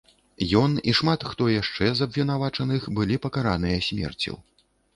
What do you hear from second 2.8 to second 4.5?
былі пакараныя смерцю.